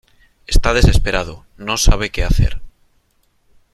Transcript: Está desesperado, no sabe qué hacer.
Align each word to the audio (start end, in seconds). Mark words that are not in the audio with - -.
Está 0.47 0.73
desesperado, 0.73 1.45
no 1.57 1.77
sabe 1.77 2.09
qué 2.09 2.23
hacer. 2.23 2.59